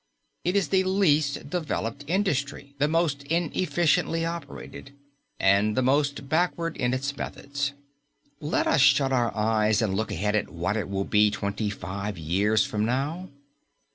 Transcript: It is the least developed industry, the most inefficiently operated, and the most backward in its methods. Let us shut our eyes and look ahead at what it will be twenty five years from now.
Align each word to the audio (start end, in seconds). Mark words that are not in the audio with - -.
It 0.43 0.55
is 0.55 0.69
the 0.69 0.83
least 0.83 1.51
developed 1.51 2.03
industry, 2.07 2.73
the 2.79 2.87
most 2.87 3.21
inefficiently 3.25 4.25
operated, 4.25 4.93
and 5.39 5.77
the 5.77 5.83
most 5.83 6.27
backward 6.27 6.75
in 6.75 6.91
its 6.91 7.15
methods. 7.15 7.73
Let 8.39 8.65
us 8.65 8.81
shut 8.81 9.13
our 9.13 9.31
eyes 9.37 9.79
and 9.79 9.93
look 9.93 10.09
ahead 10.11 10.35
at 10.35 10.49
what 10.49 10.75
it 10.75 10.89
will 10.89 11.05
be 11.05 11.29
twenty 11.29 11.69
five 11.69 12.17
years 12.17 12.65
from 12.65 12.83
now. 12.83 13.29